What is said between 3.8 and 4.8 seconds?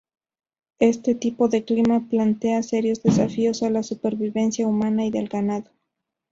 supervivencia